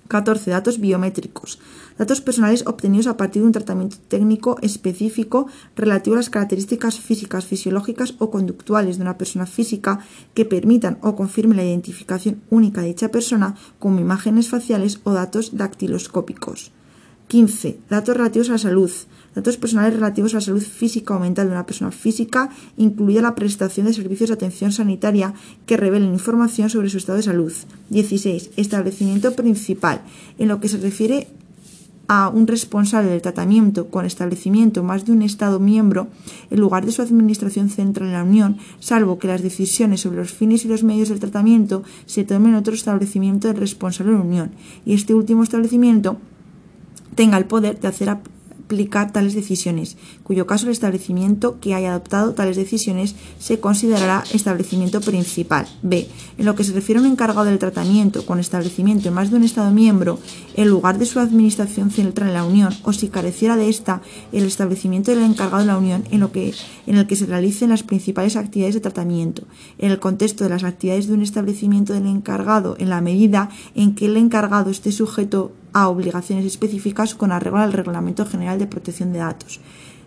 14. 0.08 0.50
Datos 0.50 0.78
biométricos. 0.78 1.58
Datos 1.98 2.20
personales 2.20 2.64
obtenidos 2.66 3.06
a 3.06 3.16
partir 3.16 3.42
de 3.42 3.46
un 3.46 3.52
tratamiento 3.52 3.96
técnico 4.08 4.58
específico 4.62 5.46
relativo 5.76 6.14
a 6.14 6.18
las 6.18 6.30
características 6.30 6.98
físicas, 6.98 7.46
fisiológicas 7.46 8.14
o 8.18 8.30
conductuales 8.30 8.96
de 8.96 9.02
una 9.02 9.18
persona 9.18 9.46
física 9.46 10.00
que 10.34 10.44
permitan 10.44 10.98
o 11.02 11.14
confirmen 11.14 11.56
la 11.56 11.64
identificación 11.64 12.42
única 12.50 12.80
de 12.80 12.88
dicha 12.88 13.10
persona 13.10 13.54
como 13.78 14.00
imágenes 14.00 14.48
faciales 14.48 15.00
o 15.04 15.12
datos 15.12 15.56
dactiloscópicos. 15.56 16.72
15. 17.28 17.78
Datos 17.88 18.16
relativos 18.16 18.48
a 18.50 18.52
la 18.52 18.58
salud. 18.58 18.90
Datos 19.34 19.56
personales 19.56 19.94
relativos 19.94 20.34
a 20.34 20.38
la 20.38 20.40
salud 20.42 20.62
física 20.62 21.16
o 21.16 21.20
mental 21.20 21.46
de 21.46 21.52
una 21.52 21.66
persona 21.66 21.90
física, 21.90 22.50
incluida 22.76 23.22
la 23.22 23.34
prestación 23.34 23.86
de 23.86 23.94
servicios 23.94 24.28
de 24.28 24.34
atención 24.34 24.72
sanitaria 24.72 25.32
que 25.64 25.76
revelen 25.76 26.12
información 26.12 26.68
sobre 26.68 26.90
su 26.90 26.98
estado 26.98 27.16
de 27.16 27.22
salud. 27.22 27.52
16. 27.88 28.50
Establecimiento 28.56 29.32
principal. 29.32 30.02
En 30.38 30.48
lo 30.48 30.60
que 30.60 30.68
se 30.68 30.76
refiere 30.76 31.28
a 32.08 32.28
un 32.28 32.46
responsable 32.46 33.10
del 33.10 33.22
tratamiento 33.22 33.88
con 33.88 34.04
establecimiento 34.04 34.82
más 34.82 35.06
de 35.06 35.12
un 35.12 35.22
Estado 35.22 35.58
miembro 35.60 36.08
en 36.50 36.60
lugar 36.60 36.84
de 36.84 36.92
su 36.92 37.00
administración 37.00 37.70
central 37.70 38.08
en 38.08 38.12
la 38.12 38.24
Unión, 38.24 38.58
salvo 38.80 39.18
que 39.18 39.28
las 39.28 39.42
decisiones 39.42 40.02
sobre 40.02 40.18
los 40.18 40.32
fines 40.32 40.64
y 40.64 40.68
los 40.68 40.82
medios 40.82 41.08
del 41.08 41.20
tratamiento 41.20 41.84
se 42.04 42.24
tomen 42.24 42.52
en 42.52 42.56
otro 42.56 42.74
establecimiento 42.74 43.48
del 43.48 43.56
responsable 43.56 44.12
de 44.12 44.18
la 44.18 44.24
Unión, 44.24 44.50
y 44.84 44.92
este 44.92 45.14
último 45.14 45.42
establecimiento 45.42 46.18
tenga 47.14 47.38
el 47.38 47.46
poder 47.46 47.80
de 47.80 47.88
hacer 47.88 48.10
aplicar 48.72 49.12
tales 49.12 49.34
decisiones, 49.34 49.98
cuyo 50.32 50.46
caso 50.46 50.64
el 50.64 50.72
establecimiento 50.72 51.60
que 51.60 51.74
haya 51.74 51.90
adoptado 51.90 52.32
tales 52.32 52.56
decisiones 52.56 53.14
se 53.38 53.60
considerará 53.60 54.24
establecimiento 54.32 55.02
principal. 55.02 55.66
B. 55.82 56.08
En 56.38 56.46
lo 56.46 56.54
que 56.54 56.64
se 56.64 56.72
refiere 56.72 56.98
a 56.98 57.02
un 57.02 57.10
encargado 57.10 57.44
del 57.44 57.58
tratamiento 57.58 58.24
con 58.24 58.40
establecimiento 58.40 59.08
en 59.08 59.14
más 59.14 59.30
de 59.30 59.36
un 59.36 59.44
Estado 59.44 59.70
miembro, 59.72 60.18
en 60.56 60.70
lugar 60.70 60.96
de 60.96 61.04
su 61.04 61.20
administración 61.20 61.90
central 61.90 62.28
en 62.28 62.34
la 62.34 62.46
Unión, 62.46 62.74
o 62.82 62.94
si 62.94 63.08
careciera 63.08 63.58
de 63.58 63.68
esta, 63.68 64.00
el 64.32 64.44
establecimiento 64.44 65.10
del 65.10 65.22
encargado 65.22 65.58
de 65.58 65.66
la 65.66 65.76
Unión 65.76 66.04
en, 66.10 66.20
lo 66.20 66.32
que, 66.32 66.54
en 66.86 66.96
el 66.96 67.06
que 67.06 67.16
se 67.16 67.26
realicen 67.26 67.68
las 67.68 67.82
principales 67.82 68.36
actividades 68.36 68.74
de 68.74 68.80
tratamiento, 68.80 69.42
en 69.76 69.90
el 69.90 69.98
contexto 69.98 70.44
de 70.44 70.50
las 70.50 70.64
actividades 70.64 71.08
de 71.08 71.12
un 71.12 71.20
establecimiento 71.20 71.92
del 71.92 72.06
encargado, 72.06 72.74
en 72.78 72.88
la 72.88 73.02
medida 73.02 73.50
en 73.74 73.94
que 73.94 74.06
el 74.06 74.16
encargado 74.16 74.70
esté 74.70 74.92
sujeto 74.92 75.52
a 75.74 75.88
obligaciones 75.88 76.44
específicas 76.44 77.14
con 77.14 77.32
arreglo 77.32 77.58
al 77.58 77.72
Reglamento 77.72 78.26
General 78.26 78.58
de 78.58 78.66
Protección 78.66 79.12
de 79.12 79.18
Datos. 79.20 79.60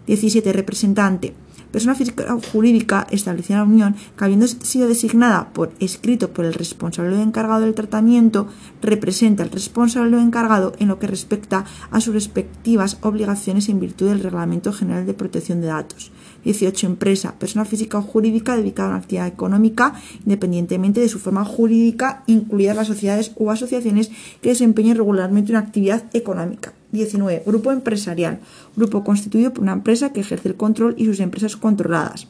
17. 0.08 0.54
Representante. 0.54 1.34
Persona 1.72 1.96
física 1.96 2.34
o 2.34 2.40
jurídica 2.40 3.06
establecida 3.12 3.58
en 3.58 3.64
la 3.64 3.70
Unión 3.70 3.96
que 4.18 4.24
habiendo 4.24 4.48
sido 4.48 4.88
designada 4.88 5.52
por 5.52 5.74
escrito 5.82 6.32
por 6.32 6.46
el 6.46 6.54
responsable 6.54 7.18
o 7.18 7.22
encargado 7.22 7.62
del 7.62 7.74
tratamiento, 7.74 8.48
representa 8.82 9.44
al 9.44 9.52
responsable 9.52 10.16
o 10.16 10.22
encargado 10.22 10.72
en 10.80 10.88
lo 10.88 11.00
que 11.00 11.08
respecta 11.08 11.66
a 11.92 12.00
sus 12.00 12.14
respectivas 12.14 12.98
obligaciones 13.02 13.68
en 13.68 13.82
virtud 13.82 14.08
del 14.08 14.24
Reglamento 14.24 14.72
General 14.72 15.06
de 15.06 15.14
Protección 15.14 15.60
de 15.60 15.68
Datos. 15.68 16.14
18. 16.46 16.88
Empresa, 16.88 17.34
persona 17.38 17.66
física 17.66 17.98
o 17.98 18.04
jurídica 18.04 18.56
dedicada 18.56 18.88
a 18.88 18.92
una 18.92 19.00
actividad 19.00 19.28
económica 19.28 19.96
independientemente 20.24 21.02
de 21.02 21.10
su 21.10 21.20
forma 21.20 21.44
jurídica, 21.44 22.24
incluidas 22.28 22.78
las 22.78 22.88
sociedades 22.88 23.32
o 23.36 23.52
asociaciones 23.52 24.12
que 24.42 24.50
desempeñen 24.50 24.96
regularmente 24.96 25.52
una 25.52 25.60
actividad 25.60 26.06
económica. 26.14 26.74
19. 26.96 27.44
Grupo 27.46 27.72
empresarial, 27.72 28.40
grupo 28.76 29.04
constituido 29.04 29.54
por 29.54 29.64
una 29.64 29.74
empresa 29.74 30.12
que 30.12 30.22
ejerce 30.22 30.50
el 30.50 30.56
control 30.56 30.96
y 30.98 31.06
sus 31.06 31.20
empresas 31.20 31.56
controladas. 31.56 32.28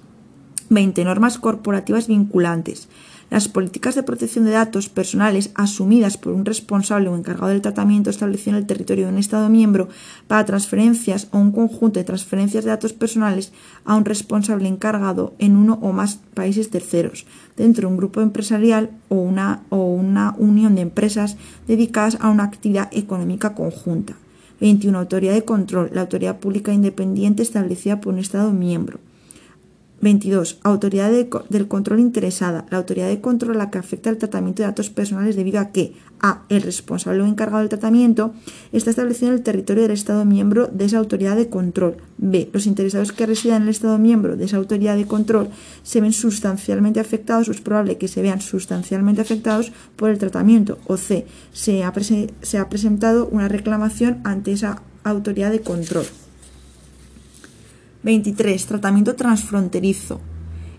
20. 0.69 1.05
Normas 1.05 1.38
corporativas 1.38 2.07
vinculantes 2.07 2.89
las 3.29 3.48
políticas 3.48 3.95
de 3.95 4.03
protección 4.03 4.45
de 4.45 4.51
datos 4.51 4.89
personales 4.89 5.51
asumidas 5.55 6.17
por 6.17 6.34
un 6.34 6.45
responsable 6.45 7.10
o 7.10 7.15
encargado 7.15 7.48
del 7.48 7.62
tratamiento 7.62 8.10
establecido 8.10 8.51
en 8.51 8.62
el 8.62 8.67
territorio 8.67 9.05
de 9.05 9.13
un 9.13 9.17
Estado 9.17 9.50
miembro 9.50 9.89
para 10.27 10.45
transferencias 10.45 11.27
o 11.31 11.39
un 11.39 11.51
conjunto 11.51 12.00
de 12.00 12.03
transferencias 12.03 12.63
de 12.63 12.72
datos 12.72 12.93
personales 12.93 13.51
a 13.84 13.95
un 13.95 14.05
responsable 14.05 14.67
encargado 14.67 15.34
en 15.39 15.57
uno 15.57 15.79
o 15.81 15.91
más 15.91 16.19
países 16.34 16.69
terceros, 16.69 17.25
dentro 17.57 17.88
de 17.88 17.93
un 17.93 17.98
grupo 17.98 18.22
empresarial 18.22 18.91
o 19.10 19.15
una, 19.15 19.63
o 19.69 19.77
una 19.86 20.36
unión 20.38 20.75
de 20.75 20.81
empresas 20.81 21.38
dedicadas 21.67 22.17
a 22.22 22.29
una 22.29 22.43
actividad 22.43 22.89
económica 22.91 23.55
conjunta. 23.55 24.15
21. 24.60 24.98
Autoridad 24.98 25.34
de 25.34 25.44
control. 25.44 25.90
La 25.94 26.02
autoridad 26.02 26.40
pública 26.40 26.74
independiente 26.74 27.44
establecida 27.44 28.02
por 28.02 28.14
un 28.14 28.20
Estado 28.20 28.52
miembro. 28.52 29.00
22. 30.02 30.60
Autoridad 30.64 31.12
del 31.12 31.68
control 31.68 32.00
interesada. 32.00 32.66
La 32.70 32.78
autoridad 32.78 33.08
de 33.08 33.22
control 33.22 33.56
a 33.56 33.60
la 33.60 33.72
que 33.72 33.78
afecta 33.78 34.10
el 34.10 34.18
tratamiento 34.18 34.62
de 34.62 34.68
datos 34.68 34.90
personales 34.90 35.36
debido 35.36 35.60
a 35.60 35.70
que 35.70 35.94
a. 36.20 36.44
El 36.50 36.62
responsable 36.62 37.22
o 37.22 37.25
encargado 37.25 37.60
del 37.60 37.70
tratamiento 37.70 38.34
está 38.72 38.90
establecido 38.90 39.30
en 39.30 39.38
el 39.38 39.44
territorio 39.44 39.84
del 39.84 39.92
Estado 39.92 40.25
miembro 40.25 40.68
de 40.68 40.86
esa 40.86 40.98
autoridad 40.98 41.36
de 41.36 41.50
control. 41.50 41.98
B. 42.18 42.50
Los 42.54 42.68
interesados 42.68 43.12
que 43.12 43.25
residen 43.25 43.58
en 43.58 43.64
el 43.64 43.70
Estado 43.70 43.98
miembro 43.98 44.36
de 44.36 44.46
esa 44.46 44.58
autoridad 44.58 44.96
de 44.96 45.08
control 45.08 45.50
se 45.84 46.02
ven 46.02 46.14
sustancialmente 46.14 47.00
afectados 47.00 47.50
o 47.50 47.52
es 47.52 47.62
probable 47.62 47.98
que 47.98 48.08
se 48.08 48.22
vean 48.22 48.42
sustancialmente 48.42 49.22
afectados 49.22 49.72
por 49.96 50.10
el 50.10 50.18
tratamiento. 50.18 50.78
O 50.88 50.98
C. 50.98 51.25
Se 51.52 51.84
ha, 51.84 51.94
se 52.42 52.58
ha 52.58 52.70
presentado 52.70 53.28
una 53.28 53.48
reclamación 53.48 54.20
ante 54.24 54.52
esa 54.52 54.82
autoridad 55.04 55.52
de 55.52 55.62
control. 55.62 56.06
23. 58.06 58.68
Tratamiento 58.68 59.16
transfronterizo. 59.16 60.22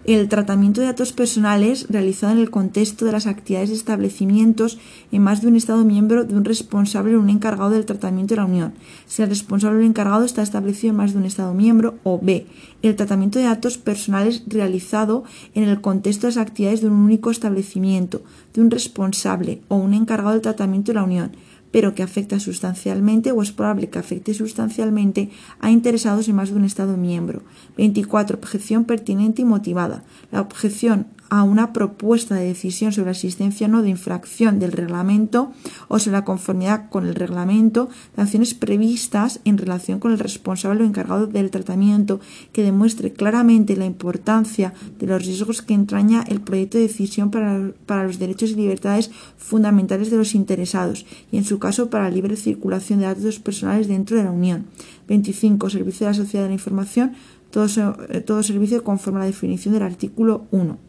El 0.04 0.28
tratamiento 0.28 0.80
de 0.80 0.86
datos 0.86 1.12
personales 1.12 1.88
realizado 1.88 2.32
en 2.32 2.38
el 2.38 2.50
contexto 2.50 3.04
de 3.04 3.10
las 3.10 3.26
actividades 3.26 3.70
de 3.70 3.74
establecimientos 3.74 4.78
en 5.10 5.22
más 5.22 5.42
de 5.42 5.48
un 5.48 5.56
Estado 5.56 5.84
miembro 5.84 6.22
de 6.22 6.36
un 6.36 6.44
responsable 6.44 7.16
o 7.16 7.20
un 7.20 7.28
encargado 7.28 7.70
del 7.70 7.84
tratamiento 7.84 8.34
de 8.34 8.40
la 8.40 8.46
Unión, 8.46 8.74
si 9.06 9.22
el 9.22 9.28
responsable 9.28 9.78
o 9.78 9.80
el 9.80 9.88
encargado 9.88 10.24
está 10.24 10.42
establecido 10.42 10.92
en 10.92 10.98
más 10.98 11.12
de 11.14 11.18
un 11.18 11.24
Estado 11.24 11.52
miembro, 11.52 11.96
o 12.04 12.20
B. 12.22 12.46
El 12.82 12.94
tratamiento 12.94 13.40
de 13.40 13.46
datos 13.46 13.76
personales 13.76 14.44
realizado 14.46 15.24
en 15.54 15.64
el 15.64 15.80
contexto 15.80 16.28
de 16.28 16.34
las 16.34 16.46
actividades 16.46 16.80
de 16.80 16.86
un 16.86 16.94
único 16.94 17.32
establecimiento, 17.32 18.22
de 18.54 18.60
un 18.60 18.70
responsable 18.70 19.62
o 19.66 19.74
un 19.74 19.94
encargado 19.94 20.34
del 20.34 20.42
tratamiento 20.42 20.92
de 20.92 20.94
la 20.94 21.02
Unión, 21.02 21.32
pero 21.76 21.94
que 21.94 22.02
afecta 22.02 22.40
sustancialmente 22.40 23.32
o 23.32 23.42
es 23.42 23.52
probable 23.52 23.90
que 23.90 23.98
afecte 23.98 24.32
sustancialmente 24.32 25.28
a 25.60 25.70
interesados 25.70 26.26
en 26.26 26.36
más 26.36 26.48
de 26.48 26.56
un 26.56 26.64
Estado 26.64 26.96
miembro. 26.96 27.42
24. 27.76 28.38
Objeción 28.38 28.86
pertinente 28.86 29.42
y 29.42 29.44
motivada. 29.44 30.02
La 30.32 30.40
objeción 30.40 31.08
a 31.28 31.42
una 31.42 31.72
propuesta 31.72 32.34
de 32.34 32.46
decisión 32.46 32.92
sobre 32.92 33.06
la 33.06 33.12
existencia 33.12 33.66
o 33.66 33.70
no 33.70 33.82
de 33.82 33.90
infracción 33.90 34.58
del 34.58 34.72
reglamento 34.72 35.52
o 35.88 35.98
sobre 35.98 36.18
la 36.18 36.24
conformidad 36.24 36.88
con 36.88 37.06
el 37.06 37.14
reglamento 37.14 37.88
de 38.16 38.22
acciones 38.22 38.54
previstas 38.54 39.40
en 39.44 39.58
relación 39.58 39.98
con 39.98 40.12
el 40.12 40.18
responsable 40.18 40.82
o 40.82 40.86
encargado 40.86 41.26
del 41.26 41.50
tratamiento 41.50 42.20
que 42.52 42.62
demuestre 42.62 43.12
claramente 43.12 43.76
la 43.76 43.86
importancia 43.86 44.72
de 44.98 45.06
los 45.06 45.24
riesgos 45.24 45.62
que 45.62 45.74
entraña 45.74 46.22
el 46.28 46.40
proyecto 46.40 46.78
de 46.78 46.84
decisión 46.84 47.30
para, 47.30 47.70
para 47.86 48.04
los 48.04 48.18
derechos 48.18 48.50
y 48.50 48.54
libertades 48.54 49.10
fundamentales 49.36 50.10
de 50.10 50.16
los 50.16 50.34
interesados 50.34 51.06
y 51.30 51.38
en 51.38 51.44
su 51.44 51.58
caso 51.58 51.90
para 51.90 52.04
la 52.04 52.10
libre 52.10 52.36
circulación 52.36 53.00
de 53.00 53.06
datos 53.06 53.38
personales 53.38 53.88
dentro 53.88 54.16
de 54.16 54.24
la 54.24 54.30
Unión. 54.30 54.66
25. 55.08 55.70
Servicio 55.70 56.06
de 56.06 56.12
la 56.12 56.16
Sociedad 56.16 56.44
de 56.44 56.50
la 56.50 56.54
Información. 56.54 57.12
Todo, 57.50 57.66
eh, 58.08 58.20
todo 58.20 58.42
servicio 58.42 58.82
conforme 58.82 59.20
a 59.20 59.20
la 59.20 59.26
definición 59.26 59.74
del 59.74 59.82
artículo 59.82 60.46
1. 60.50 60.85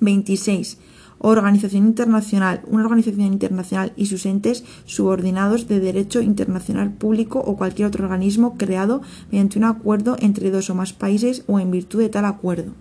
26. 0.00 0.78
Organización 1.18 1.86
internacional. 1.86 2.62
Una 2.66 2.84
organización 2.84 3.22
internacional 3.22 3.92
y 3.96 4.06
sus 4.06 4.26
entes 4.26 4.64
subordinados 4.84 5.66
de 5.66 5.80
derecho 5.80 6.20
internacional 6.20 6.92
público 6.92 7.38
o 7.38 7.56
cualquier 7.56 7.88
otro 7.88 8.04
organismo 8.04 8.56
creado 8.58 9.00
mediante 9.30 9.58
un 9.58 9.64
acuerdo 9.64 10.16
entre 10.20 10.50
dos 10.50 10.68
o 10.68 10.74
más 10.74 10.92
países 10.92 11.44
o 11.46 11.58
en 11.58 11.70
virtud 11.70 12.00
de 12.00 12.10
tal 12.10 12.26
acuerdo. 12.26 12.72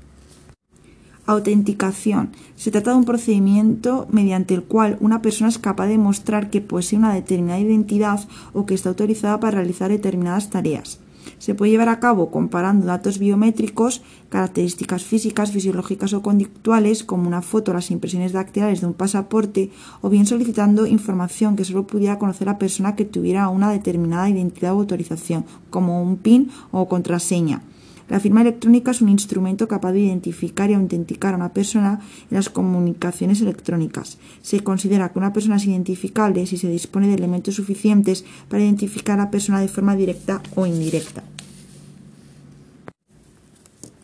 Autenticación. 1.28 2.30
Se 2.56 2.70
trata 2.70 2.92
de 2.92 2.98
un 2.98 3.06
procedimiento 3.06 4.08
mediante 4.12 4.54
el 4.54 4.64
cual 4.64 4.98
una 5.00 5.24
persona 5.24 5.50
es 5.50 5.58
capaz 5.58 5.88
de 5.88 5.98
mostrar 5.98 6.52
que 6.52 6.62
posee 6.62 7.00
una 7.00 7.14
determinada 7.14 7.60
identidad 7.60 8.20
o 8.54 8.66
que 8.66 8.76
está 8.76 8.90
autorizada 8.90 9.40
para 9.40 9.58
realizar 9.58 9.90
determinadas 9.90 10.52
tareas. 10.52 11.00
Se 11.38 11.55
puede 11.55 11.72
llevar 11.72 11.89
a 11.89 12.00
cabo 12.00 12.32
comparando 12.32 12.86
datos 12.86 13.20
biométricos, 13.20 14.01
características 14.29 15.03
físicas, 15.03 15.51
fisiológicas 15.51 16.13
o 16.13 16.22
conductuales, 16.22 17.03
como 17.03 17.27
una 17.27 17.41
foto 17.41 17.72
o 17.72 17.74
las 17.74 17.91
impresiones 17.91 18.34
dactilares 18.34 18.82
de 18.82 18.88
un 18.88 18.94
pasaporte, 18.94 19.72
o 20.01 20.10
bien 20.10 20.25
solicitando 20.25 20.86
información 20.86 21.55
que 21.55 21.65
solo 21.65 21.88
pudiera 21.88 22.20
conocer 22.20 22.48
la 22.48 22.58
persona 22.58 22.96
que 22.96 23.05
tuviera 23.05 23.50
una 23.50 23.72
determinada 23.72 24.29
identidad 24.29 24.74
o 24.74 24.79
autorización, 24.79 25.46
como 25.70 26.01
un 26.01 26.17
PIN 26.17 26.51
o 26.72 26.88
contraseña. 26.88 27.62
La 28.08 28.20
firma 28.20 28.42
electrónica 28.42 28.92
es 28.92 29.02
un 29.02 29.10
instrumento 29.10 29.68
capaz 29.68 29.92
de 29.94 30.02
identificar 30.02 30.70
y 30.70 30.76
autenticar 30.76 31.34
a 31.34 31.38
una 31.38 31.54
persona 31.54 32.00
en 32.30 32.36
las 32.38 32.50
comunicaciones 32.50 33.42
electrónicas. 33.42 34.20
Se 34.44 34.60
considera 34.60 35.10
que 35.10 35.20
una 35.20 35.34
persona 35.34 35.56
es 35.56 35.66
identificable 35.66 36.46
si 36.46 36.58
se 36.58 36.70
dispone 36.70 37.08
de 37.08 37.16
elementos 37.16 37.56
suficientes 37.56 38.24
para 38.48 38.64
identificar 38.64 39.20
a 39.20 39.24
la 39.24 39.32
persona 39.32 39.60
de 39.60 39.68
forma 39.68 39.96
directa 39.96 40.42
o 40.56 40.68
indirecta. 40.68 41.24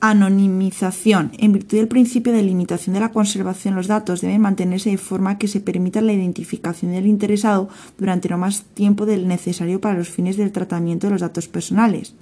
Anonimización. 0.03 1.31
En 1.37 1.51
virtud 1.51 1.77
del 1.77 1.87
principio 1.87 2.33
de 2.33 2.41
limitación 2.41 2.95
de 2.95 3.01
la 3.01 3.11
conservación, 3.11 3.75
los 3.75 3.85
datos 3.85 4.21
deben 4.21 4.41
mantenerse 4.41 4.89
de 4.89 4.97
forma 4.97 5.37
que 5.37 5.47
se 5.47 5.59
permita 5.59 6.01
la 6.01 6.11
identificación 6.11 6.93
del 6.93 7.05
interesado 7.05 7.69
durante 7.99 8.27
no 8.27 8.39
más 8.39 8.63
tiempo 8.63 9.05
del 9.05 9.27
necesario 9.27 9.79
para 9.79 9.95
los 9.95 10.09
fines 10.09 10.37
del 10.37 10.51
tratamiento 10.51 11.05
de 11.05 11.11
los 11.11 11.21
datos 11.21 11.47
personales. 11.47 12.15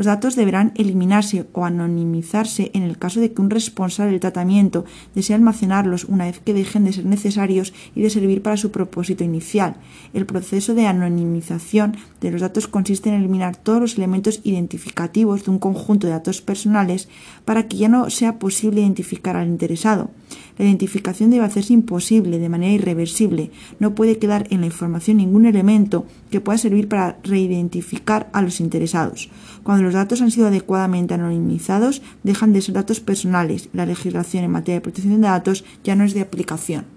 Los 0.00 0.06
datos 0.06 0.34
deberán 0.34 0.72
eliminarse 0.76 1.46
o 1.52 1.66
anonimizarse 1.66 2.70
en 2.72 2.84
el 2.84 2.96
caso 2.96 3.20
de 3.20 3.34
que 3.34 3.42
un 3.42 3.50
responsable 3.50 4.12
del 4.12 4.20
tratamiento 4.20 4.86
desee 5.14 5.34
almacenarlos 5.34 6.06
una 6.06 6.24
vez 6.24 6.40
que 6.40 6.54
dejen 6.54 6.86
de 6.86 6.94
ser 6.94 7.04
necesarios 7.04 7.74
y 7.94 8.00
de 8.00 8.08
servir 8.08 8.40
para 8.40 8.56
su 8.56 8.70
propósito 8.70 9.24
inicial. 9.24 9.76
El 10.14 10.24
proceso 10.24 10.72
de 10.72 10.86
anonimización 10.86 11.98
de 12.22 12.30
los 12.30 12.40
datos 12.40 12.66
consiste 12.66 13.10
en 13.10 13.16
eliminar 13.16 13.56
todos 13.56 13.78
los 13.82 13.98
elementos 13.98 14.40
identificativos 14.42 15.44
de 15.44 15.50
un 15.50 15.58
conjunto 15.58 16.06
de 16.06 16.14
datos 16.14 16.40
personales 16.40 17.10
para 17.44 17.68
que 17.68 17.76
ya 17.76 17.90
no 17.90 18.08
sea 18.08 18.38
posible 18.38 18.80
identificar 18.80 19.36
al 19.36 19.48
interesado. 19.48 20.08
La 20.56 20.64
identificación 20.66 21.30
debe 21.30 21.44
hacerse 21.44 21.72
imposible 21.72 22.38
de 22.38 22.48
manera 22.48 22.72
irreversible. 22.72 23.50
No 23.78 23.94
puede 23.94 24.18
quedar 24.18 24.46
en 24.50 24.60
la 24.60 24.66
información 24.66 25.16
ningún 25.16 25.46
elemento 25.46 26.06
que 26.30 26.40
pueda 26.40 26.58
servir 26.58 26.86
para 26.86 27.18
reidentificar 27.22 28.28
a 28.32 28.42
los 28.42 28.60
interesados. 28.60 29.30
Cuando 29.62 29.84
los 29.84 29.94
datos 29.94 30.22
han 30.22 30.30
sido 30.30 30.46
adecuadamente 30.46 31.14
anonimizados, 31.14 32.02
dejan 32.22 32.52
de 32.52 32.62
ser 32.62 32.74
datos 32.74 33.00
personales. 33.00 33.68
La 33.72 33.86
legislación 33.86 34.44
en 34.44 34.50
materia 34.50 34.76
de 34.76 34.80
protección 34.80 35.20
de 35.20 35.28
datos 35.28 35.64
ya 35.84 35.94
no 35.96 36.04
es 36.04 36.14
de 36.14 36.22
aplicación. 36.22 36.86